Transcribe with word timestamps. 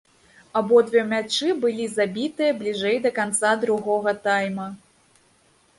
Абодва 0.61 1.01
мячы 1.11 1.49
былі 1.65 1.85
забітыя 1.97 2.51
бліжэй 2.63 2.97
да 3.05 3.11
канца 3.19 3.51
другога 3.67 4.17
тайма. 4.27 4.67